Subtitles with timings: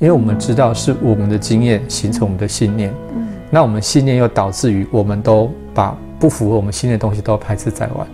[0.00, 8.06] 因为我们知道是我们的经验形成我们的信念，嗯，那我们信念又导致于我们都把不符合我们信念的东西都排斥在外。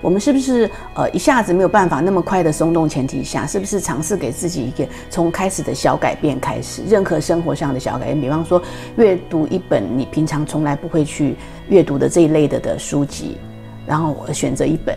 [0.00, 8.60] 我们是不是呃一下子没有办法那么快的松动前提下，是不是尝试给自己一个从开始的小改变开始，任何生活上的小改变，比方说
[8.96, 11.36] 阅读一本你平常从来不会去
[11.68, 13.36] 阅读的这一类的的书籍，
[13.86, 14.96] 然后选择一本。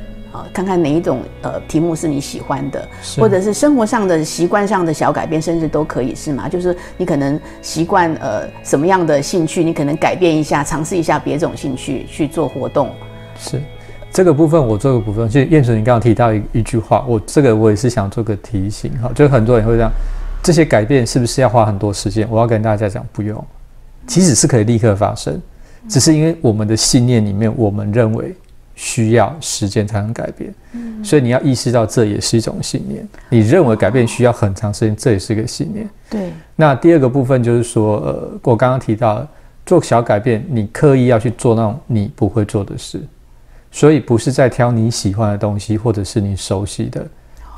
[0.52, 2.88] 看看哪一种呃题目是你喜欢的，
[3.18, 6.50] 或者是生活上的习惯上的小改变，甚至都可以是吗？
[6.50, 12.90] 就是你可能习惯呃什么样的兴趣，你可能改变一下，尝试一下别种兴趣去做活动。
[13.38, 13.62] 是
[14.12, 15.28] 这个部分，我做个部分。
[15.28, 19.92] 其实燕纯，你刚刚提到一一句话，我这个我也是想做个提醒哈，就是很多人会这样，
[20.42, 22.28] 这些改变是不是要花很多时间？
[22.30, 23.44] 我要跟大家讲，不用，
[24.08, 25.42] 其实是可以立刻发生，
[25.90, 28.36] 只是因为我们的信念里面，我们认为。
[28.76, 30.54] 需要时间才能改变，
[31.02, 33.08] 所以你要意识到这也是一种信念。
[33.30, 35.90] 你认为改变需要很长时间，这也是一个信念。
[36.10, 36.32] 对。
[36.58, 39.26] 那第二个部分就是说，呃，我刚刚提到
[39.66, 43.02] 做小改变，你刻意要去做那种你不会做的事，
[43.72, 47.06] 所以不是在挑你喜欢的东西或者是你熟悉的，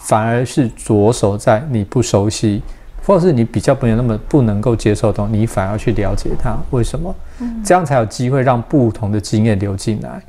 [0.02, 2.62] 反而是着手在你不熟悉
[3.04, 7.16] 或者是你比较没有那么不能够接受的东西，你反而去了解它为什么，
[7.66, 10.22] 这样才有机会让不同的经验流进来。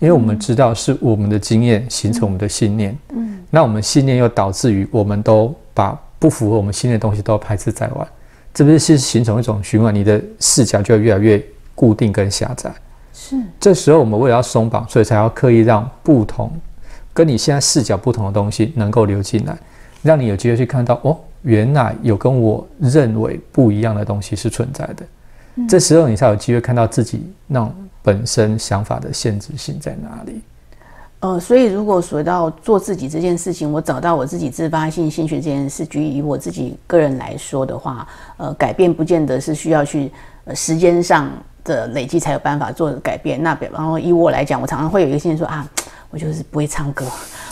[0.00, 8.08] 因为我们知道是我们的经验形成我们的信念，嗯，那我们信念又导致于我们都把不符合我们信念的东西都排斥在外，
[8.54, 11.42] 这不是是形成一种循环，你的视角就会越来越
[11.74, 12.72] 固定跟狭窄。
[13.12, 16.50] 是，这时候我们为了要松绑，所以才要刻意让不同
[17.12, 19.54] 跟你现在视角不同的东西能够流进来，
[20.02, 25.04] 让你有机会去看到哦，原来有跟我认为不一样的东西是存在的。
[25.68, 27.74] 这时候你才有机会看到自己那种。
[28.02, 30.40] 本身想法的限制性在哪里？
[31.20, 40.10] 呃，所以如果说到做自己这件事情，我找到我自己自发性兴趣这件事，举以我自己个人来说的话，呃，改变不见得是需要去
[40.46, 41.30] 呃时间上
[41.62, 43.42] 的累积才有办法做改变。
[43.42, 45.68] 那比方说以我来讲，我常常会有一个信念说啊，
[46.08, 47.04] 我就是不会唱歌，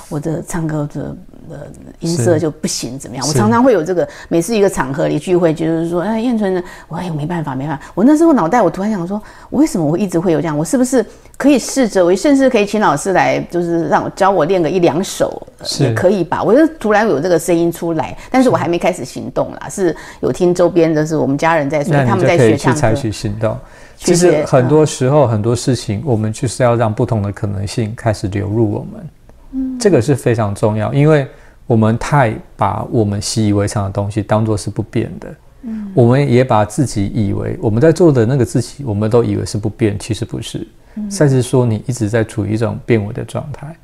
[0.08, 1.16] 我的唱歌的。
[1.50, 1.56] 呃，
[2.00, 3.26] 音色就不行，怎么样？
[3.26, 7.82] 我常常会有这个，每次一个场合里聚会，就是说，哎，燕春呢，我哎，没办法，没办法。
[7.94, 9.18] 我那时候脑袋，我突然想说，
[9.48, 10.58] 我为什么我一直会有这样？
[10.58, 11.02] 我是不是
[11.38, 15.42] 可以试着，我甚至可以请老师来，就是让我教我练个一两首，
[15.80, 16.42] 也可以吧？
[16.42, 22.78] 我就突然有这个声音出来，但是我还没开始行动啦，是有听周边的是我们家人在说，他们在学唱歌。
[22.78, 23.56] 采取行动。
[23.96, 29.08] 其实很多时候很多事情，我们就是要让不同的可能性开始流入我们。
[29.52, 31.26] 嗯，这个是非常重要，因为
[31.66, 35.34] 我们太把我们习以为常的东西当做是不变的。
[35.62, 40.66] 嗯，我们也把自己以为我们在做的那个自己，我们都以为是不变，其实不是。
[41.10, 43.74] 甚至说你一直在处于一种变为的状态，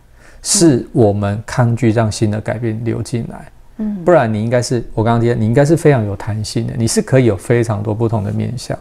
[0.43, 3.49] 是我们抗拒让新的改变流进来。
[3.79, 8.79] 嗯，不然你应该是我刚刚提到，你应该是非常有弹性的，你是可以有非常多不同的面向。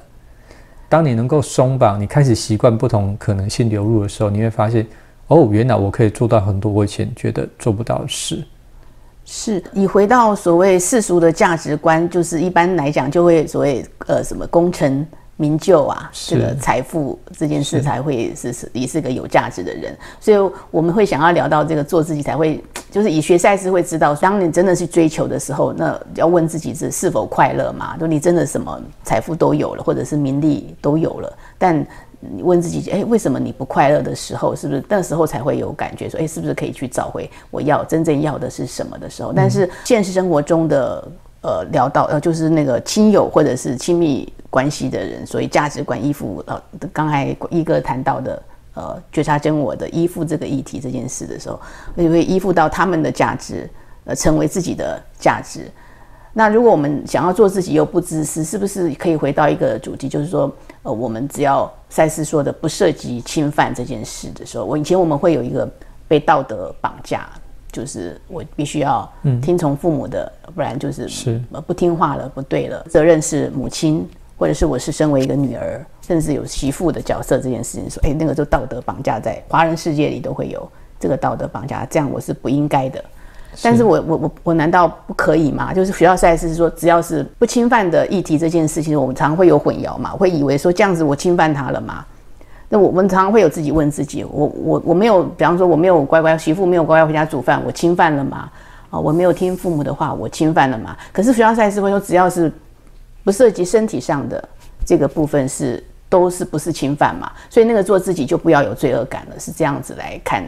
[0.87, 4.85] 当你能够松绑，你开始习惯不同可能性流入的时候，你会发现。
[5.33, 8.45] 哦，原来我可以做到很多我以前觉得做不到的事。
[9.25, 15.03] 是你回到所谓世俗的价值观，就是一般来讲就会所谓呃什么功成
[15.37, 19.97] 名就啊，这个财富这件事才会是是你是个有价值的人。
[20.19, 27.97] 所以我们会想要聊到这个做自己才会，就是以学赛事会知道，当你真的去追求的时候，那要问自己是是否快乐嘛？
[27.97, 31.83] 就你真的什么财富都有了，或者是名利都有了，但。
[32.31, 36.09] 你问自己，哎，为什么你不快乐的时候，是不是那时候才会有感觉？
[36.09, 39.33] 说，哎，是不是可以去找回我要真正要的是什么的时候？
[39.33, 41.07] 但是现实生活中的，
[41.41, 46.61] 呃，聊到呃，就是那个亲友或者是亲密关系的人，所以价值观依附，呃，
[46.93, 48.43] 刚才一哥谈到的，
[48.75, 51.59] 呃，觉察真我的依附这个议题这件事的时候，
[51.95, 53.69] 会会依附到他们的价值，
[54.05, 55.69] 呃，成为自己的价值。
[56.35, 60.51] 那如果我们想要做自己又不自私，是不是可以回到一个主题，就是说，
[60.81, 65.69] 呃，我们只要赛斯说的不涉及侵犯这件事的时候，我以前我们会有一个
[66.07, 67.29] 被道德绑架，
[67.71, 69.07] 就是我必须要
[69.43, 74.03] 听从父母的，不然就是是不听话了，不对了，责任是母亲，
[74.35, 80.67] 或者是我是身为一个女儿，甚至有媳妇的角色这件事情，说，哎，那个就道德绑架在华人世界里都会有
[80.99, 83.05] 这个道德绑架，这样我是不应该的。
[83.61, 85.73] 但是我我我我难道不可以吗？
[85.73, 92.05] 就是学校赛事是说，只要是不侵犯的议题这件事情，我们常常会有混淆嘛，会以为说这样子我侵犯他了嘛？
[92.69, 98.49] 那我们常常会有自己问自己，我我我没有，比方说我没有乖乖媳妇没有乖乖回家煮饭，我侵犯了吗？
[98.89, 100.95] 啊，我没有听父母的话，我侵犯了吗？
[101.11, 102.51] 可是学校赛事会说，只要是
[103.23, 104.43] 不涉及身体上的
[104.85, 105.83] 这个部分是
[106.13, 107.31] 都是不是侵犯嘛？
[107.49, 110.43] 所以那个做自己就不要有罪恶感了，是这样子来看。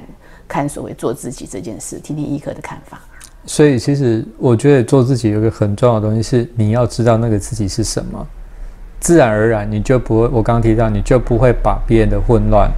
[0.47, 1.97] 看所谓做自己这件事？
[1.97, 3.01] 听听一科的看法。
[3.47, 8.27] 所以，其实我觉得做自己有一个很重要的东西是，你要知道那个自己是什么，
[8.99, 10.27] 自然而然你就不会。
[10.27, 12.69] 我刚刚提到，你就不会把别人的混乱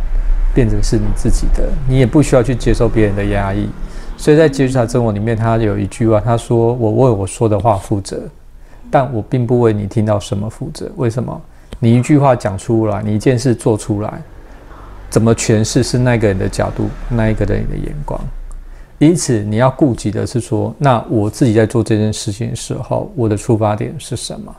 [0.55, 3.67] 变成是你自己的，你也不需要去接受别人的压抑。
[4.15, 8.21] 所以在接触他生活里面，他有一句话，他说：“我为我说的话负责，
[8.89, 10.89] 但我并不为你听到什么负责。
[10.95, 11.41] 为什么？
[11.79, 14.21] 你一句话讲出来，你一件事做出来，
[15.09, 18.19] 怎么诠释是那个人的角度，那一个人的眼光。”
[18.99, 24.55] 因此，你要顾及的是说，那我自己在做这件事情的时候，我的出发点是什么？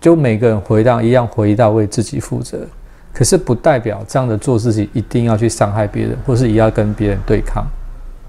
[0.00, 2.66] 就每个人回到一样，回到为自己负责。
[3.12, 7.64] 可是不代表这样的做自己一定要去伤害别人，或是也要跟别人对抗，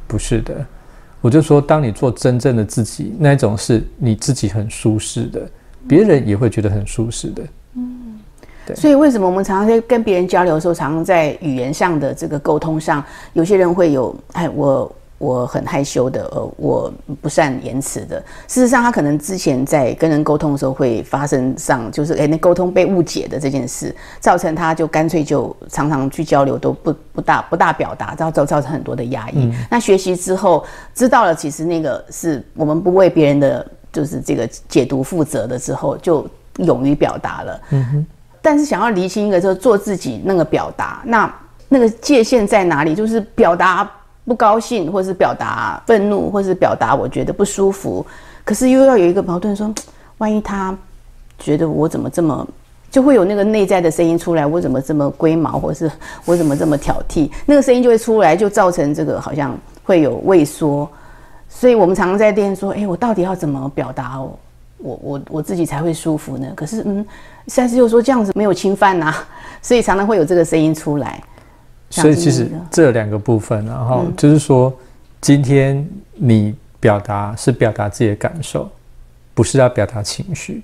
[0.07, 0.53] 不是的。
[1.19, 5.41] 我就说，当你做真正的自己，那种是你自己很舒适的，
[5.87, 7.43] 别人也会觉得很舒适的。
[8.75, 13.03] 所以，为什么我们常常在跟别人交流的时候，常常在语言上的这个沟通上，
[13.33, 18.23] 有些人会有哎，我我很害羞的，呃，我不善言辞的。
[18.47, 29.51] 事实上，他可能之前在跟人沟通的时候，会发生上就是哎，那沟通被误解的这件事，造成他就干脆就常常去交流都不不大不大表达，造造造成很多的压抑。
[29.69, 30.63] 那学习之后
[30.93, 36.25] 知道了，其实那个是我们不为别人的就是这个解读负责的之后，就
[36.57, 37.61] 勇于表达了。
[37.71, 38.05] 嗯哼。
[38.41, 41.31] 但是想要厘清一个，就是做自己那个表达，那
[41.69, 42.95] 那个界限在哪里？
[42.95, 43.87] 就是表达
[44.25, 48.03] 不高兴，或是表达愤怒，或是表达我觉得不舒服，
[48.43, 49.71] 可是又要有一个矛盾，说
[50.17, 50.75] 万一他
[51.37, 52.47] 觉得我怎么这么，
[52.89, 55.91] 就会有那个内在的声音出来，我怎么这么龟毛，或是
[56.25, 60.89] 我怎么这么挑剔，那个声音就会出来，就造成这个好像会有畏缩。
[61.47, 64.31] 所以我们常常在店说，哎，我到底要怎么表达哦？
[64.81, 66.47] 我我我自己才会舒服呢。
[66.55, 67.05] 可是，嗯，
[67.47, 69.13] 赛斯又说这样子没有侵犯呐，
[69.61, 71.21] 所以常常会有这个声音出来。
[71.89, 74.73] 所以其实这两个部分，然后就是说，
[75.19, 78.69] 今天你表达是表达自己的感受，
[79.33, 80.63] 不是要表达情绪。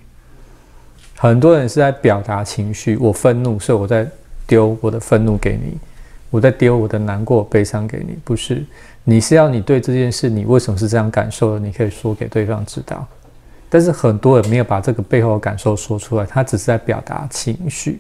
[1.17, 4.07] 很多人是在表达情绪，我愤怒，所以我在
[4.45, 5.77] 丢我的愤怒给你，
[6.29, 8.17] 我在丢我的难过、悲伤给你。
[8.23, 8.63] 不是，
[9.03, 11.59] 你是要你对这件事，你为什么是这样感受的？
[11.59, 13.05] 你可以说给对方知道。
[13.69, 17.99] 但是很多人没有把这个背后的感受说出来，他只是在表达情绪，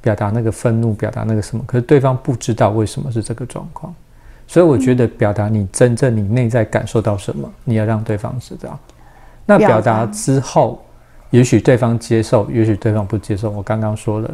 [0.00, 3.94] 表达那个愤怒，表达那个什么，可是对方不知道为什么是这个状况，
[4.46, 8.78] 所以我觉得表达你真正你内在感受到什么，你要让对方知道。
[9.44, 10.80] 那表达之后，
[11.30, 13.50] 也许对方接受，也许对方不接受。
[13.50, 14.30] 我刚刚说了，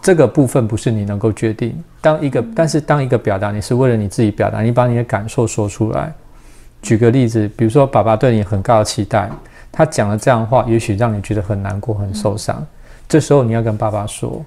[0.00, 1.76] 这个部分不是你能够决定。
[2.00, 6.10] 当一个，但是当一个表达，你是为了你自己表达，你把你的感受说出来。
[6.80, 9.30] 举个例子，比如说爸爸对你很高的期待。
[9.76, 12.66] 他讲了这样的话，也许让你觉得很难过、很受伤。
[13.06, 14.42] 这时候你要跟爸爸说，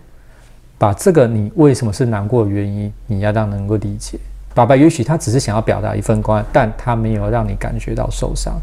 [0.79, 4.17] 把这个你为什么是难过的原因，你要让能够理解。
[4.55, 8.59] 爸爸也许他只是想要表达一份关爱，但他没有让你感觉到受伤。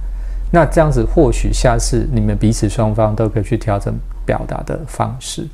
[0.50, 5.46] 那这样子，或许下次你们彼此双方都可以去调整表达的方式。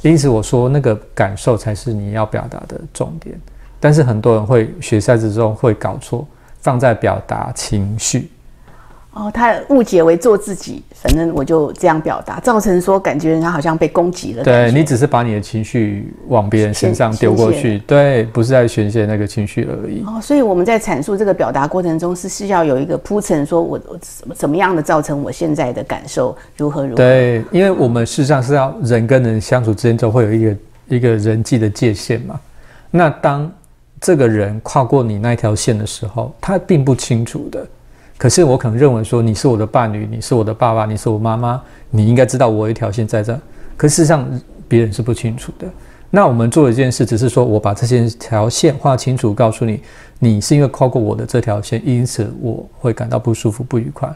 [0.00, 3.38] 因此，我说那个感受才是你要表达的重点。
[3.78, 6.26] 但是很多人会学赛之中会搞错，
[6.60, 8.30] 放在表达情绪。
[9.14, 14.42] 哦，他误解为做自己，反正我就这样表达，造成说感觉人家好像被攻击了。
[14.42, 20.02] 对你只是把你的情绪往别人身上丢过去，对，不是在宣泄那个情绪而已。
[20.04, 26.96] 哦，所以我们在阐述这个表达过程中，是是要有一个铺陈，说我怎么怎么样的造成我现在的感受如何如何。
[26.96, 30.56] 对，因为我们事实上是要人跟人相处之间，都会有一个
[30.88, 32.40] 一个人际的界限嘛。
[32.90, 33.48] 那当
[34.00, 37.64] 这个人跨过你那条线的时候，他并不清楚的。
[38.16, 43.38] 可是我可能认为说你是我的伴侣，你是我的爸爸，你是我妈妈，你应该知道我有一条线在这。
[43.76, 44.24] 可事实上
[44.68, 45.66] 别人是不清楚的。
[46.10, 49.82] 那我们做一件事，只是说我把这些条线画清楚，告诉你，
[50.20, 54.08] 你是因为跨过我的这条线，因此我会感到不舒服、不愉快。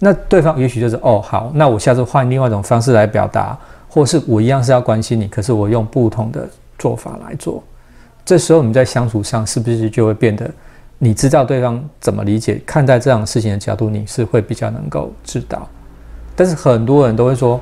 [0.00, 3.56] 那对方也许就是哦好，那我下次换另外一种方式来表达，
[3.88, 7.62] 或是我一样是要关心你，可是我用不同的做法来做。
[8.24, 10.50] 这时候你在相处上是不是就会变得？
[11.04, 15.68] 你知道对方怎么理解、看待这样事情的角度，你是会比较能够知道。
[16.36, 17.60] 但是很多人都会说，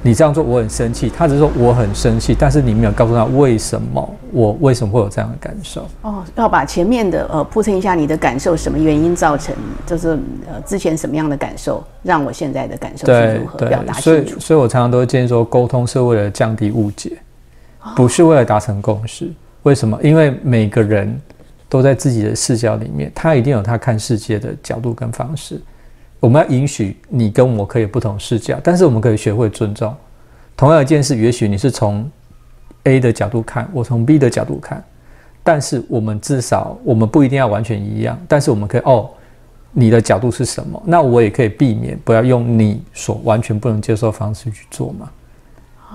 [0.00, 1.12] 你这样做我很生气。
[1.14, 5.86] 他只是说我很生气，但是你没有告诉他为什么，我为什么会有这样的感受。
[6.00, 9.54] 哦，要把前面的呃铺陈一下你的感受，什么原因造成，
[9.84, 10.18] 就是
[10.50, 14.02] 呃之前什么样的感受，让我现在的感受是如何表达清楚。
[14.02, 17.18] 所以，所以我常常都会建议说，沟通是为了降低误解，
[17.94, 19.30] 不是为了达成共识。
[19.64, 20.00] 为什么？
[20.02, 21.20] 因为每个人。
[21.68, 25.60] 都在自己的视角里面，他一定有他看世界的角度跟方式。
[26.20, 29.94] 我们要允许你跟我可以不同视角，但是我们可以学会尊重。
[30.56, 32.10] 同样一件事，也许你是从
[32.84, 34.82] A 的角度看，我从 B 的角度看，
[35.44, 39.08] 但是我们至少我们不一定要完全一样，但是我们可以哦，
[39.72, 40.82] 你的角度是什么？
[40.84, 45.08] 那我也可以避免不要用你所完全不能接受的方式去做嘛。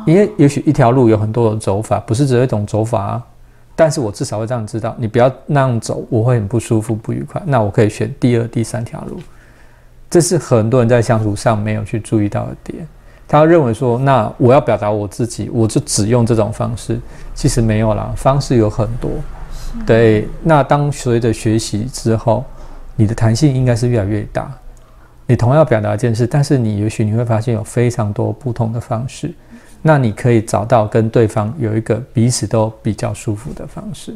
[0.07, 3.27] 因为也许一条路有很多的走法，不是只有一种走法啊。
[3.75, 7.41] 但是我至少会这样知道，你不要那样走，我会很不舒服、不愉快。
[7.45, 9.19] 那我可以选第二、第三条路。
[10.09, 12.87] 这是很多人在相处上没有去注意到的点。
[13.27, 16.99] 他认为说，那我要表达我自己，我就只用这种方式。
[17.33, 19.09] 其实没有啦，方式有很多。
[19.87, 20.27] 对。
[20.43, 22.45] 那当随着学习之后，
[22.95, 24.51] 你的弹性应该是越来越大。
[25.25, 29.33] 你同样表达一件事，但是你也许你会发现有非常多不同的方式。
[29.85, 34.15] 那你可以找到跟对方有一个彼此都比较舒服的方式。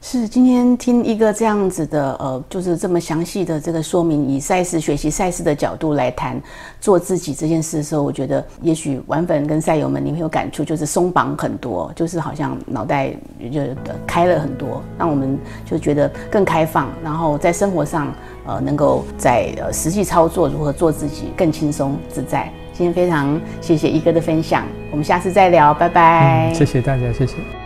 [0.00, 6.38] 是今天听一个这样子的，呃，就是这么详细的这个说明，以赛事学习赛事的角度来谈
[6.78, 13.16] 做自己这件事的时候，我觉得也许玩粉跟赛友们你会有感触，就是松绑很多，就是好像脑袋
[13.50, 13.62] 就
[14.06, 18.12] 开了很多，让我们就觉得更开放，然后在生活上，
[18.46, 22.52] 呃，能够在呃实际操作如何做自己更轻松自在。
[22.74, 26.52] 今天非常谢谢一哥的分享，我们下次再聊，拜拜。
[26.52, 27.63] 谢谢大家，谢谢。